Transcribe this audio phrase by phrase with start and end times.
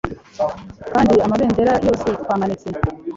[0.91, 2.69] Kandi amabendera yose twamanitse,